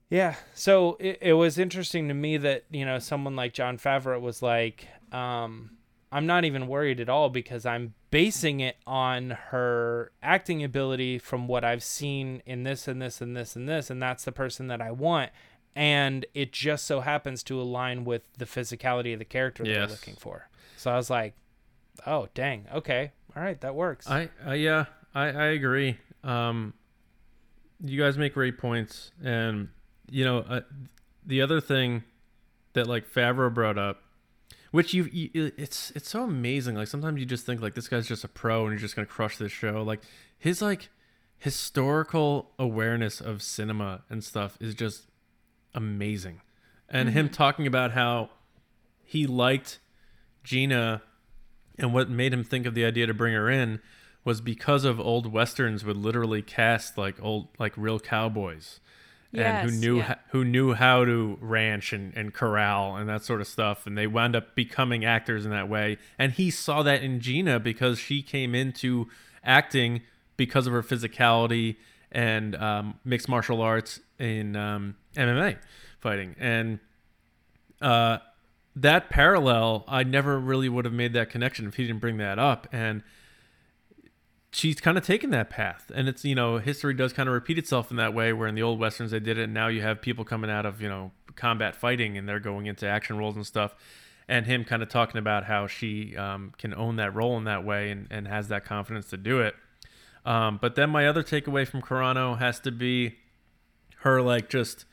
[0.09, 0.35] Yeah.
[0.53, 4.41] So it, it was interesting to me that, you know, someone like Jon Favreau was
[4.41, 5.71] like, um,
[6.11, 11.47] I'm not even worried at all because I'm basing it on her acting ability from
[11.47, 13.89] what I've seen in this and this and this and this.
[13.89, 15.31] And that's the person that I want.
[15.73, 19.87] And it just so happens to align with the physicality of the character that Yes.
[19.89, 20.49] we're looking for.
[20.75, 21.33] So I was like,
[22.05, 22.65] oh, dang.
[22.73, 23.13] Okay.
[23.35, 23.59] All right.
[23.61, 24.09] That works.
[24.09, 25.97] I, I yeah, I, I agree.
[26.25, 26.73] Um,
[27.83, 29.69] you guys make great points, and
[30.09, 30.61] you know, uh,
[31.25, 32.03] the other thing
[32.73, 34.01] that like Favreau brought up,
[34.71, 36.75] which you, you, it's it's so amazing.
[36.75, 39.05] Like sometimes you just think like this guy's just a pro and he's just gonna
[39.05, 39.83] crush this show.
[39.83, 40.01] Like
[40.37, 40.89] his like
[41.37, 45.07] historical awareness of cinema and stuff is just
[45.75, 46.41] amazing,
[46.89, 47.33] and him mm-hmm.
[47.33, 48.29] talking about how
[49.03, 49.79] he liked
[50.43, 51.01] Gina
[51.77, 53.81] and what made him think of the idea to bring her in
[54.23, 58.79] was because of old westerns would literally cast like old like real cowboys
[59.33, 60.15] and who knew yeah.
[60.29, 64.07] who knew how to ranch and, and corral and that sort of stuff and they
[64.07, 68.21] wound up becoming actors in that way and he saw that in Gina because she
[68.21, 69.07] came into
[69.43, 70.01] acting
[70.37, 71.77] because of her physicality
[72.11, 75.57] and um, mixed martial arts in um, MMA
[75.99, 76.79] fighting and
[77.81, 78.17] uh,
[78.75, 82.39] that parallel, I never really would have made that connection if he didn't bring that
[82.39, 82.67] up.
[82.71, 83.03] And
[84.51, 85.91] she's kind of taken that path.
[85.93, 88.55] And it's you know history does kind of repeat itself in that way where in
[88.55, 90.89] the old westerns they did it and now you have people coming out of you
[90.89, 93.75] know combat fighting and they're going into action roles and stuff.
[94.27, 97.65] And him kind of talking about how she um, can own that role in that
[97.65, 99.55] way and, and has that confidence to do it.
[100.25, 103.15] Um, but then my other takeaway from Carano has to be
[104.01, 104.85] her like just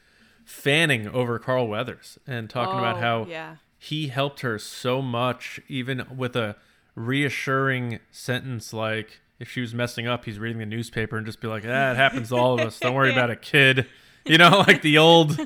[0.45, 3.57] fanning over Carl Weathers and talking about Oh, how yeah.
[3.77, 6.57] he helped her so much, even with a
[6.95, 11.49] reassuring sentence like, if she was messing up, he's reading the newspaper and just be
[11.49, 12.79] like, ah, it happens to all of us.
[12.79, 13.87] Don't worry about a kid.
[14.25, 15.39] You know, like the old,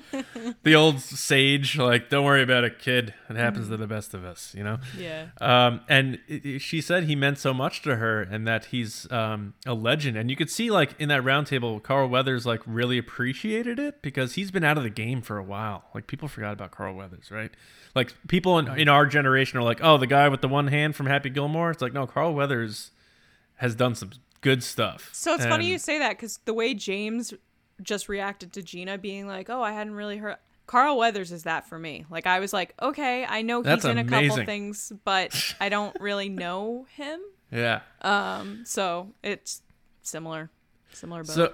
[0.65, 3.15] the old sage, like, don't worry about a kid.
[3.31, 4.79] It happens to the best of us, you know?
[4.99, 5.27] Yeah.
[5.41, 9.11] Um, and it, it- she said he meant so much to her and that he's
[9.13, 10.17] um, a legend.
[10.17, 14.35] And you could see, like, in that roundtable, Carl Weathers, like, really appreciated it because
[14.35, 15.85] he's been out of the game for a while.
[15.95, 17.53] Like, people forgot about Carl Weathers, right?
[17.95, 20.97] Like, people in, in our generation are like, oh, the guy with the one hand
[20.97, 21.71] from Happy Gilmore.
[21.71, 22.91] It's like, no, Carl Weathers
[23.63, 24.11] has done some
[24.43, 25.09] good stuff.
[25.13, 27.33] So it's funny you say that because the way James
[27.81, 31.69] just reacted to Gina being like, "Oh, I hadn't really heard." Carl Weathers is that
[31.69, 32.05] for me.
[32.11, 35.95] Like I was like, okay, I know he's in a couple things, but I don't
[36.01, 37.21] really know him.
[37.51, 37.81] Yeah.
[38.01, 39.63] Um, so it's
[40.03, 40.51] similar,
[40.93, 41.25] similar.
[41.25, 41.33] Boat.
[41.35, 41.53] So,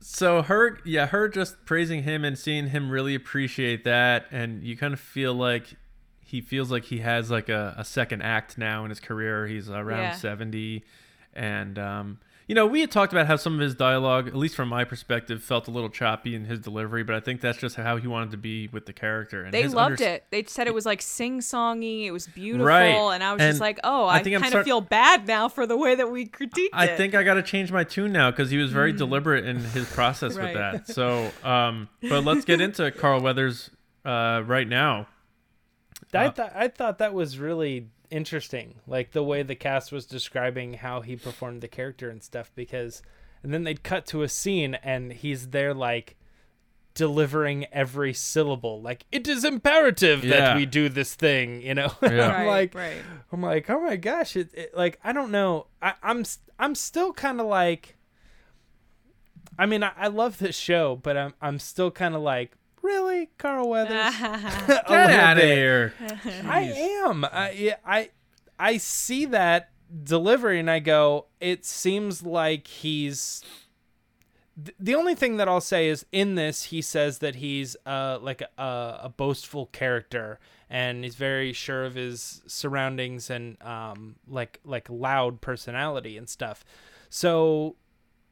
[0.00, 4.76] so her, yeah, her just praising him and seeing him really appreciate that, and you
[4.76, 5.74] kind of feel like
[6.20, 9.46] he feels like he has like a, a second act now in his career.
[9.46, 10.12] He's around Yeah.
[10.16, 10.84] seventy,
[11.34, 12.18] and um,
[12.48, 14.84] you know, we had talked about how some of his dialogue, at least from my
[14.84, 18.08] perspective, felt a little choppy in his delivery, but I think that's just how he
[18.08, 19.44] wanted to be with the character.
[19.44, 20.24] And they loved under- it.
[20.30, 22.04] They said it was like sing songy.
[22.04, 22.88] It was beautiful, Right.
[23.14, 24.80] and I was And just like, oh, I I, think I'm kind start- of feel
[24.80, 26.96] bad now for the way that we critiqued I it.
[26.96, 29.88] think I got to change my tune now because he was very deliberate in his
[29.90, 30.54] process with Mm.
[30.54, 30.88] That.
[30.88, 33.70] So, um, but let's get into Carl Weathers
[34.04, 35.06] uh, right now.
[36.12, 40.06] I Uh, thought I thought that was really interesting, like the way the cast was
[40.06, 42.52] describing how he performed the character and stuff.
[42.54, 43.02] Because,
[43.42, 46.16] and then they'd cut to a scene and he's there like
[46.94, 50.36] delivering every syllable, like it is imperative Yeah.
[50.36, 51.62] that we do this thing.
[51.62, 52.08] You know, Yeah.
[52.08, 53.02] I'm right, like, right.
[53.32, 55.66] I'm like, oh my gosh, it, it like I don't know.
[55.80, 56.24] I, I'm
[56.58, 57.96] I'm still kind of like.
[59.58, 63.30] I mean, I, I love this show, but I'm I'm still kind of like, really,
[63.38, 63.92] Carl Weathers.
[64.20, 65.94] A Get out of here.
[66.44, 66.62] I
[67.04, 67.24] am.
[67.24, 68.10] I, I
[68.58, 69.70] I see that
[70.04, 73.42] delivery and I go, it seems like he's
[74.78, 78.42] the only thing that I'll say is in this he says that he's uh like
[78.42, 78.48] a,
[79.02, 85.40] a boastful character and he's very sure of his surroundings and um like like loud
[85.40, 86.64] personality and stuff.
[87.08, 87.76] So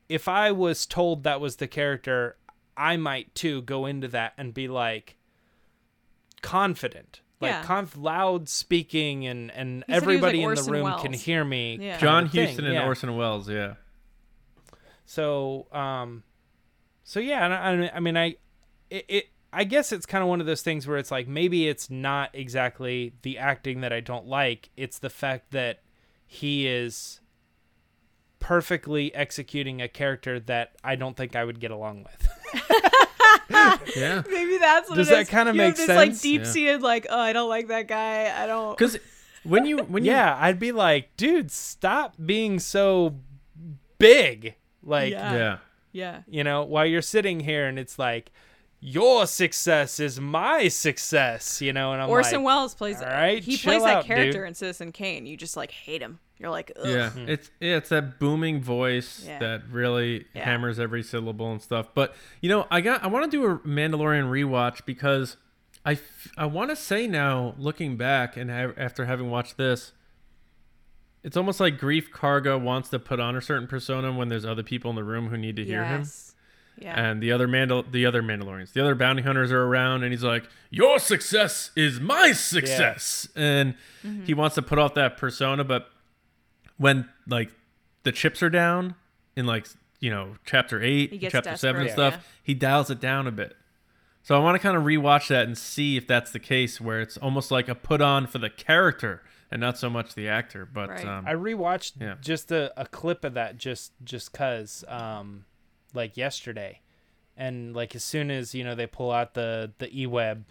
[0.09, 2.37] if I was told that was the character,
[2.81, 5.17] I might too go into that and be like
[6.43, 7.21] confident.
[7.41, 7.63] Like Yeah.
[7.63, 11.13] conf- loud speaking and and He said he was everybody like in the room can
[11.13, 11.79] hear me.
[11.81, 11.99] Yeah.
[11.99, 12.87] John of thing, Houston and yeah.
[12.87, 13.75] Orson Welles, yeah.
[15.07, 16.23] So, um,
[17.03, 18.37] so yeah, and I, I mean, I,
[18.91, 21.67] it, it, I guess it's kind of one of those things where it's like maybe
[21.67, 24.71] it's not exactly the acting that I don't like.
[24.77, 25.81] It's the fact that
[26.27, 27.21] he is
[28.39, 32.29] perfectly executing a character that I don't think I would get along with.
[33.97, 34.23] Yeah.
[34.31, 35.29] Maybe that's what Does it that is.
[35.29, 36.23] kinda You have make this, Like sense?
[36.23, 36.47] deep Yeah.
[36.49, 38.33] seated, like, oh, I don't like that guy.
[38.43, 38.77] I don't.
[38.77, 38.99] Because
[39.43, 43.17] when you, when you, yeah, I'd be like, dude, stop being so
[43.99, 44.55] big.
[44.83, 45.35] Like, Yeah.
[45.35, 45.59] yeah.
[45.93, 46.23] Yeah.
[46.29, 48.31] you know, while you're sitting here and it's like,
[48.83, 53.03] your success is my success, you know, and I'm Orson like, Welles plays.
[53.03, 55.27] "All right, he chill plays that character dude." in Citizen Kane.
[55.27, 56.19] You just like hate him.
[56.41, 56.89] You're like, Ugh.
[56.89, 59.39] Yeah, it's yeah, it's that booming voice Yeah.
[59.41, 60.45] that really Yeah.
[60.45, 61.89] hammers every syllable and stuff.
[61.95, 65.37] But you know, I got I want to do a Mandalorian rewatch because
[65.85, 65.99] I
[66.39, 69.93] I want to say now, looking back and ha- after having watched this,
[71.23, 74.63] it's almost like Greef Karga wants to put on a certain persona when there's other
[74.63, 76.01] people in the room who need to hear him.
[76.01, 76.35] Yes.
[76.79, 76.99] Yeah.
[76.99, 80.23] And the other Mandal- the other Mandalorians, the other bounty hunters are around, and he's
[80.25, 84.25] like, "Your success is my success," and Mm-hmm.
[84.25, 85.63] he wants to put off that persona.
[85.63, 85.91] But
[86.81, 87.53] when like
[88.05, 88.95] the chips are down
[89.37, 89.67] in like
[90.01, 92.21] you know chapter eight, chapter seven, and stuff, yeah.
[92.43, 93.55] he dials it down a bit.
[94.23, 97.01] So I want to kind of rewatch that and see if that's the case, where
[97.01, 100.67] it's almost like a put on for the character and not so much the actor.
[100.67, 101.05] But Right.
[101.07, 102.15] um, I rewatched Yeah.
[102.21, 105.45] just a, a clip of that just just cause um
[105.93, 106.81] like yesterday.
[107.37, 110.47] And like as soon as, you know, they pull out the the e-web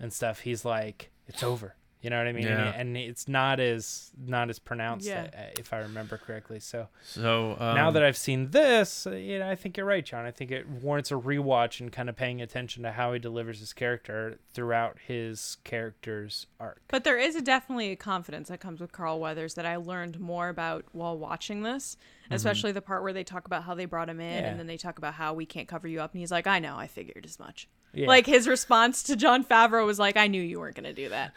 [0.00, 1.74] and stuff, he's like, It's over.
[2.00, 2.44] You know what I mean?
[2.44, 2.68] Yeah.
[2.68, 5.30] And, and it's not as not as pronounced, Yeah.
[5.36, 6.60] uh, if I remember correctly.
[6.60, 10.04] So So um, now that I've seen this, uh, you know, I think you're right,
[10.04, 10.24] John.
[10.24, 13.58] I think it warrants a rewatch and kind of paying attention to how he delivers
[13.58, 16.82] his character throughout his character's arc.
[16.88, 20.20] But there is a definitely a confidence that comes with Carl Weathers that I learned
[20.20, 21.96] more about while watching this,
[22.30, 24.44] especially the part where they talk about how they brought him in Mm-hmm.
[24.44, 24.50] Yeah.
[24.50, 26.12] and then they talk about how we can't cover you up.
[26.12, 27.66] And he's like, I know, I figured as much.
[27.92, 28.06] Yeah.
[28.06, 31.08] Like his response to Jon Favreau was like, I knew you weren't going to do
[31.08, 31.32] that.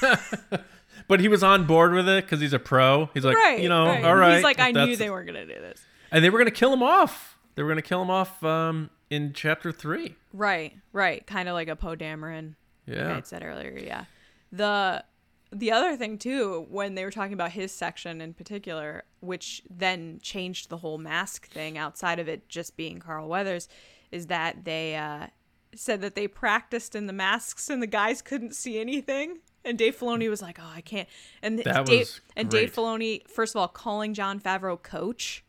[1.08, 3.08] but he was on board with it because he's a pro.
[3.14, 3.60] He's like, right.
[3.60, 4.04] you know, right.
[4.04, 4.34] all right.
[4.34, 5.84] He's like, I knew they weren't going to do this.
[6.10, 7.38] and they were gonna kill him off.
[7.54, 10.16] They were gonna kill him off um, in chapter three.
[10.32, 11.26] Right, right.
[11.26, 12.54] Kind of like a Poe Dameron
[12.86, 13.16] Yeah.
[13.16, 13.78] I said earlier.
[13.78, 14.04] Yeah.
[14.52, 15.04] The
[15.52, 20.18] the other thing too, when they were talking about his section in particular, which then
[20.22, 23.68] changed the whole mask thing outside of it just being Carl Weathers,
[24.10, 25.28] is that they uh,
[25.78, 29.38] said that they practiced in the masks and the guys couldn't see anything.
[29.64, 31.08] And Dave Filoni was like, "Oh, I can't."
[31.42, 32.84] And That Dave was and Dave great.
[32.84, 35.42] Filoni, first of all, calling Jon Favreau coach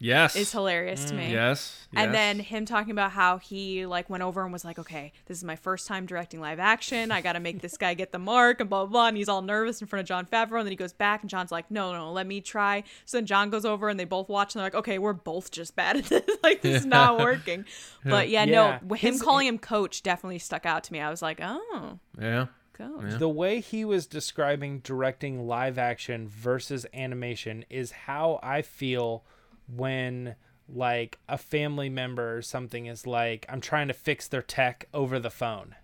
[0.00, 0.36] Yes.
[0.36, 1.18] is hilarious to mm.
[1.18, 1.32] me.
[1.32, 1.86] Yes.
[1.94, 5.38] And then him talking about how he like went over and was like, "Okay, this
[5.38, 7.10] is my first time directing live action.
[7.12, 9.28] I got to make this guy get the mark and blah blah blah." And he's
[9.28, 10.58] all nervous in front of Jon Favreau.
[10.58, 13.26] And then he goes back, and Jon's like, "No, no, let me try." So then
[13.26, 15.96] Jon goes over, and they both watch, and they're like, "Okay, we're both just bad
[15.96, 16.22] at this.
[16.42, 17.64] like this is not working."
[18.04, 18.80] But yeah, Yeah.
[18.82, 21.00] no, him His- calling him coach definitely stuck out to me.
[21.00, 22.46] I was like, "Oh, Yeah.
[22.72, 29.24] coach." The way he was describing directing live action versus animation is how I feel
[29.66, 30.36] when
[30.68, 35.18] like a family member or something is like I'm trying to fix their tech over
[35.18, 35.74] the phone.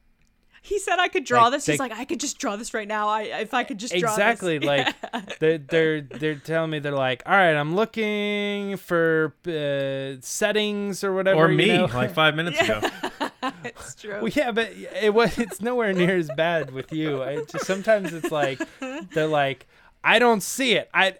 [0.62, 1.64] He said I could draw Like, this.
[1.66, 3.08] they- He's like, "I could just draw this right now.
[3.08, 6.92] I if I could just draw exactly this." like they're, they're they're telling me they're
[6.92, 11.86] like all right i'm looking for uh, settings or whatever Or you me, know?
[11.86, 12.80] like five minutes ago.
[13.64, 14.18] it's true.
[14.20, 18.12] well yeah but it was it's nowhere near as bad with you I just sometimes
[18.12, 18.60] it's like
[19.14, 19.66] they're like
[20.04, 21.14] i don't see it i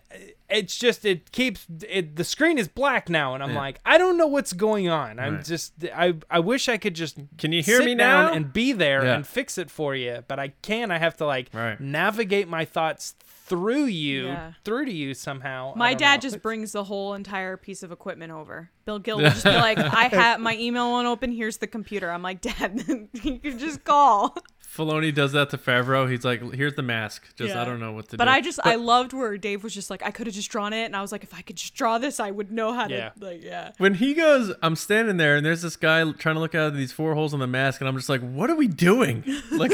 [0.51, 3.59] it's just it keeps it the screen is black now and i'm Yeah.
[3.59, 5.45] like i don't know what's going on i'm Right.
[5.45, 8.33] just i i wish i could just Can you hear sit me down now?
[8.33, 9.15] and be there Yeah.
[9.15, 10.91] and fix it for you but i can't.
[10.93, 11.79] i have to like Right.
[11.81, 13.15] navigate my thoughts
[13.51, 14.53] through you Yeah.
[14.65, 16.21] through to you somehow My dad know.
[16.23, 18.71] just brings the whole entire piece of equipment over.
[18.87, 21.33] Bill Gill will just be like, "I have my email won't open.
[21.33, 22.83] Here's the computer." I'm like, "Dad,
[23.23, 24.37] you can just call."
[24.67, 26.09] Filoni does that to Favreau.
[26.09, 27.35] He's like, "Here's the mask.
[27.37, 27.61] Just Yeah.
[27.61, 28.17] I don't know what to do.
[28.19, 30.49] But do." I just I loved where Dave was just like, "I could have just
[30.49, 32.73] drawn it," and I was like, "If I could just draw this, I would know
[32.73, 33.73] how to." Like, yeah.
[33.79, 36.77] when he goes, I'm standing there, and there's this guy trying to look out of
[36.77, 39.73] these four holes in the mask, and I'm just like, "What are we doing?" Like,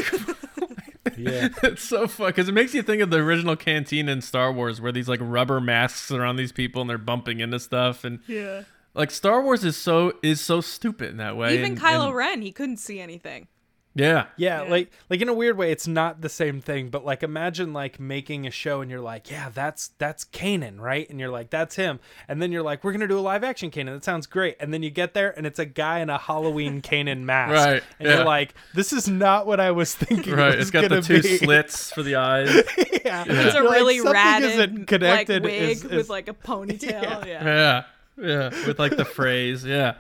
[1.17, 4.53] yeah it's so fun because it makes you think of the original canteen in Star
[4.53, 8.05] Wars, where these like rubber masks are on these people, and they're bumping into stuff,
[8.05, 8.63] and Yeah.
[8.95, 11.55] like Star Wars is so is so stupid in that way.
[11.59, 13.49] Even and- Kylo and- Ren, he couldn't see anything.
[13.97, 14.71] Yeah, Yeah, Yeah.
[14.71, 16.91] like like in a weird way, it's not the same thing.
[16.91, 21.09] But like, imagine like making a show, and you're like, yeah, that's that's Kanan, right?
[21.11, 21.99] And you're like, that's him.
[22.29, 23.95] And then you're like, we're gonna do a live action Kanan.
[23.95, 24.57] That sounds great.
[24.61, 27.53] And then you get there, and it's a guy in a Halloween Kanan mask.
[27.55, 28.17] Right, And yeah.
[28.17, 30.35] you're like, this is not what I was thinking.
[30.35, 30.53] right.
[30.55, 31.39] It was It's got the two be.
[31.39, 32.55] slits for the eyes.
[33.05, 33.25] yeah.
[33.27, 36.35] It's a You're like, really something ratted isn't like connected wig is- with like a
[36.35, 37.25] ponytail.
[37.27, 37.45] yeah.
[37.45, 37.83] yeah
[38.19, 39.93] yeah with like the phrase yeah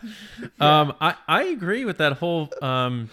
[0.59, 3.11] um i i agree with that whole um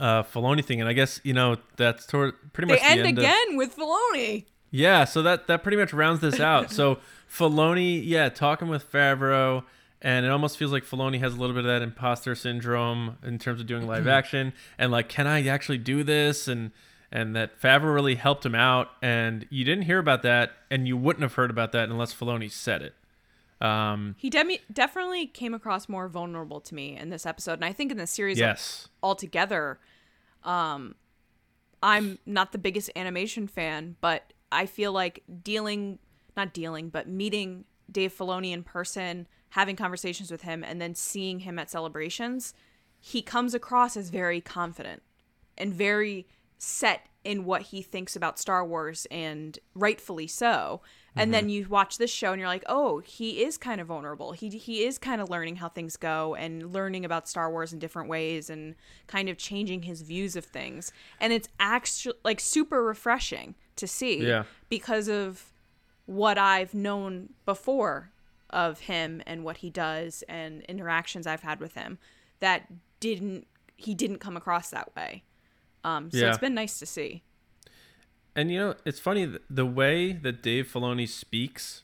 [0.00, 3.00] uh Filoni thing and i guess you know that's toward pretty They much the end
[3.06, 4.46] end of- again with Filoni.
[4.72, 6.70] yeah so that that pretty much rounds this out.
[6.72, 6.98] So
[7.30, 9.62] Filoni yeah talking with Favreau
[10.02, 13.38] and it almost feels like Filoni has a little bit of that imposter syndrome in
[13.38, 16.48] terms of doing live action and like can I actually do this?
[16.48, 16.70] And
[17.12, 20.96] and that Favreau really helped him out and you didn't hear about that and you
[20.96, 22.94] wouldn't have heard about that unless Filoni said it
[23.60, 27.72] um He demi- definitely came across more vulnerable to me in this episode, and I
[27.72, 29.78] think in the series yes altogether.
[30.44, 30.94] Um,
[31.82, 35.98] I'm not the biggest animation fan, but I feel like dealing,
[36.36, 41.40] not dealing, but meeting Dave Filoni in person, having conversations with him, and then seeing
[41.40, 42.54] him at celebrations,
[42.98, 45.02] he comes across as very confident
[45.56, 46.26] and very
[46.58, 50.80] set in what he thinks about Star Wars, and rightfully so.
[51.16, 54.32] And then you watch this show and you're like, oh, he is kind of vulnerable.
[54.32, 57.78] He he is kind of learning how things go and learning about Star Wars in
[57.78, 58.74] different ways and
[59.06, 60.92] kind of changing his views of things.
[61.20, 64.44] And it's actually like super refreshing to see Yeah.
[64.68, 65.52] because of
[66.06, 68.10] what I've known before
[68.50, 71.98] of him and what he does and interactions I've had with him
[72.40, 72.66] that
[73.00, 73.46] didn't
[73.76, 75.22] he didn't come across that way.
[75.84, 76.28] Um, so Yeah.
[76.28, 77.22] it's been nice to see.
[78.36, 81.82] And you know, it's funny the way that Dave Filoni speaks.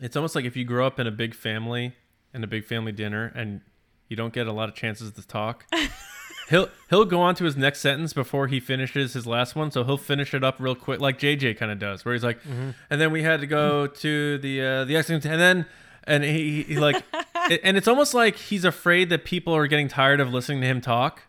[0.00, 1.94] It's almost like if you grow up in a big family
[2.32, 3.60] and a big family dinner and
[4.08, 5.66] you don't get a lot of chances to talk.
[6.48, 9.84] he'll he'll go on to his next sentence before he finishes his last one, so
[9.84, 12.38] he'll finish it up real quick, like JJ kind of does, where he's like,
[12.90, 15.66] and then we had to go to the uh, the X, and then
[16.04, 17.02] and he, he like,
[17.50, 20.66] it- and it's almost like he's afraid that people are getting tired of listening to
[20.66, 21.22] him talk,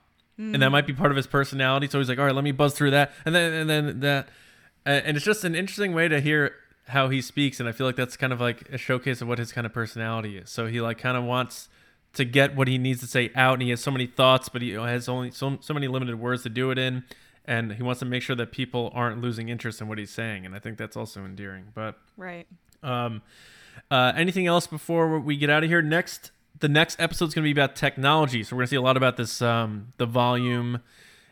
[0.54, 1.88] and that might be part of his personality.
[1.88, 4.28] So he's like, all right, let me buzz through that, and then and then that,
[4.86, 6.56] and and it's just an interesting way to hear
[6.88, 9.40] how he speaks, and I feel like that's kind of like a showcase of what
[9.40, 10.50] his kind of personality is.
[10.50, 11.70] So he like kind of wants
[12.14, 14.62] to get what he needs to say out, and he has so many thoughts, but
[14.62, 17.04] he has only so so many limited words to do it in,
[17.46, 20.46] and he wants to make sure that people aren't losing interest in what he's saying,
[20.46, 21.66] and I think that's also endearing.
[21.74, 22.46] But Right.
[22.84, 23.22] um,
[23.90, 25.82] uh, anything else before we get out of here?
[25.82, 26.32] Next,
[26.64, 28.82] the next episode is going to be about technology, so we're going to see a
[28.82, 30.80] lot about this, um, the volume,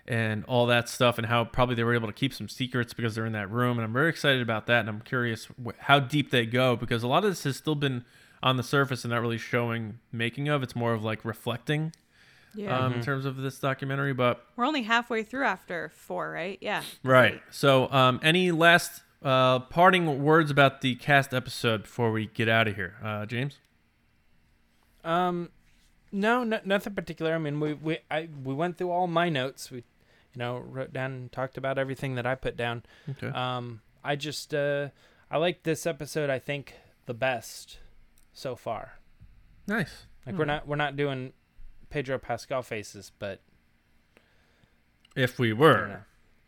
[0.06, 3.16] and all that stuff, and how probably they were able to keep some secrets because
[3.16, 6.00] they're in that room, and I'm very excited about that, and I'm curious wh- how
[6.02, 8.04] deep they go because a lot of this has still been
[8.44, 10.64] on the surface and not really showing making of.
[10.64, 11.94] It's more of like reflecting
[12.54, 12.78] Yeah.
[12.78, 16.58] um, in terms of this documentary, but We're only halfway through after four, right?
[16.60, 16.82] Yeah.
[17.04, 17.42] Right.
[17.52, 22.68] So, um, any last uh, parting words about the cast episode before we get out
[22.68, 23.60] of here, uh, James?
[25.04, 25.50] Um,
[26.12, 27.34] no, no, nothing particular.
[27.34, 29.72] I mean, we we I we went through all my notes.
[29.72, 32.84] We, you know, wrote down and talked about everything that I put down.
[33.10, 33.28] Okay.
[33.28, 34.90] Um, I just uh,
[35.30, 36.30] I like this episode.
[36.30, 36.76] I think
[37.06, 37.80] the best
[38.34, 39.00] so far.
[39.68, 40.06] nice.
[40.26, 41.34] Like we're not we're not doing
[41.90, 43.42] Pedro Pascal faces, but
[45.16, 46.06] If we were,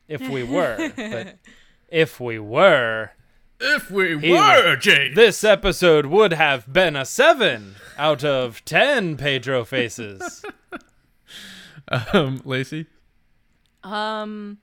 [0.07, 1.37] if we were, but
[1.89, 3.11] if we were,
[3.63, 5.15] if we He were, James.
[5.15, 10.43] this episode would have been a seven out of ten Pedro faces.
[12.13, 12.85] um, Lacey.
[13.83, 14.59] Um,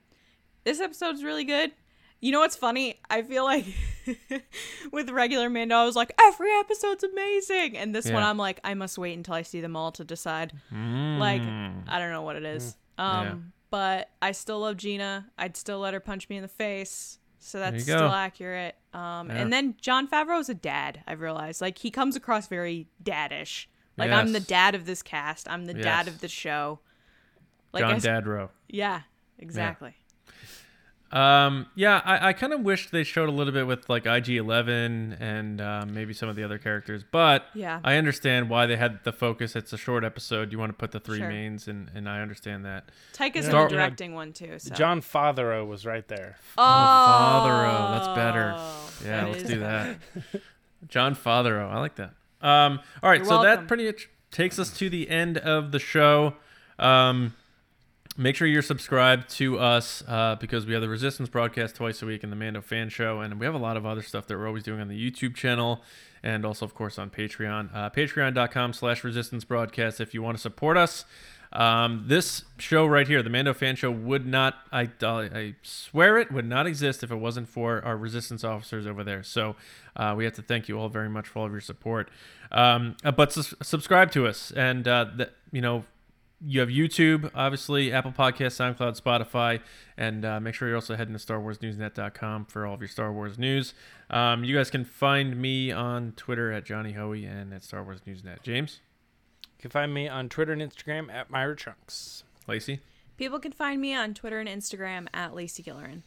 [0.63, 1.71] this episode's really good.
[2.19, 2.99] You know what's funny?
[3.09, 3.65] I feel like
[4.91, 8.75] with regular Mando, I was like, every episode's amazing, and this one, I'm like, I
[8.75, 10.53] must wait until I see them all to decide.
[10.71, 11.83] Like, Mm.
[11.87, 12.75] I don't know what it is.
[12.99, 13.33] Um, Yeah.
[13.71, 15.31] but I still love Gina.
[15.37, 17.17] I'd still let her punch me in the face.
[17.43, 17.97] So that's go.
[17.97, 18.75] still accurate.
[18.93, 19.37] Um, Yeah.
[19.37, 21.03] and then Jon Favreau's a dad.
[21.07, 23.67] I've realized, like, he comes across very daddish.
[23.97, 25.49] Like, I'm the dad of this cast.
[25.49, 26.79] I'm the dad of the show.
[27.73, 28.49] Like, John I Dadrow.
[28.67, 29.01] yeah,
[29.37, 29.95] exactly.
[31.11, 35.17] Um, yeah, I, I kind of wish they showed a little bit with like IG11
[35.19, 37.79] and um, maybe some of the other characters, but Yeah.
[37.83, 39.55] I understand why they had the focus.
[39.55, 40.51] It's a short episode.
[40.51, 41.27] You want to put the three Sure.
[41.27, 42.85] mains, and, and I understand that.
[43.13, 44.57] Taika's Star- in the directing one too.
[44.59, 44.73] So.
[44.73, 46.37] John Fatherow was right there.
[46.57, 49.07] Oh, Fatherow, that's better.
[49.09, 49.99] Yeah, that let's do better.
[50.31, 50.41] that.
[50.87, 52.13] John Fatherow, I like that.
[52.41, 55.79] Um, all right, You're so that pretty much takes us to the end of the
[55.79, 56.35] show.
[56.79, 57.35] Um,
[58.17, 62.05] make sure you're subscribed to us uh, because we have the Resistance broadcast twice a
[62.05, 64.37] week and the Mando Fan Show, and we have a lot of other stuff that
[64.37, 65.81] we're always doing on the YouTube channel
[66.23, 67.73] and also, of course, on Patreon.
[67.73, 71.05] Uh, Patreon.com slash Resistance Broadcast if you want to support us.
[71.53, 76.31] Um, this show right here, the Mando Fan Show, would not, I, I swear it,
[76.31, 79.21] would not exist if it wasn't for our resistance officers over there.
[79.23, 79.55] So
[79.95, 82.09] uh, we have to thank you all very much for all of your support.
[82.51, 85.83] Um, uh, but sus- subscribe to us, and uh, that you know,
[86.43, 89.61] you have YouTube, obviously, Apple Podcasts, SoundCloud, Spotify,
[89.97, 93.37] and uh, make sure you're also heading to StarWarsNewsNet.com for all of your Star Wars
[93.37, 93.73] news.
[94.09, 98.01] Um, you guys can find me on Twitter at Johnny Hoey and at Star Wars
[98.07, 98.41] Newsnet.
[98.43, 98.79] James,
[99.57, 102.23] You can find me on Twitter and Instagram at Myra Trunks.
[102.47, 102.79] Lacey.
[103.17, 106.01] People can find me on Twitter and Instagram at Lacey Gillerin.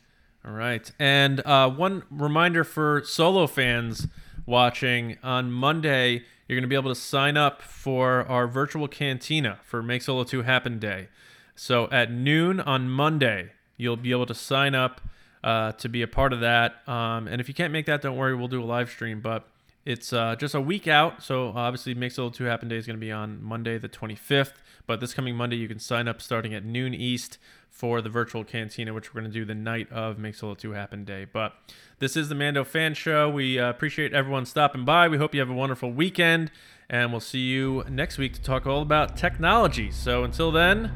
[0.45, 0.91] All right.
[0.99, 4.09] And uh, one reminder for solo fans
[4.47, 9.59] watching on Monday, you're going to be able to sign up for our virtual cantina
[9.62, 11.09] for Make Solo 2 Happen Day.
[11.55, 15.01] So at noon on Monday, you'll be able to sign up
[15.42, 16.86] uh, to be a part of that.
[16.88, 19.20] Um, and if you can't make that, don't worry, we'll do a live stream.
[19.20, 19.47] But
[19.84, 21.22] it's uh, just a week out.
[21.22, 24.55] So obviously, Make Solo 2 Happen Day is going to be on Monday, the 25th.
[24.86, 27.38] But this coming Monday, you can sign up starting at noon East
[27.75, 30.70] for the virtual cantina, which we're going to do the night of Make Solo 2
[30.70, 31.27] Happen Day.
[31.31, 31.55] But
[31.99, 33.29] this is the Mando Fan Show.
[33.29, 35.09] We uh, appreciate everyone stopping by.
[35.09, 36.53] We hope you have a wonderful weekend,
[36.89, 39.91] and we'll see you next week to talk all about technology.
[39.91, 40.93] So until then,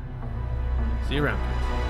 [1.09, 1.88] see you around.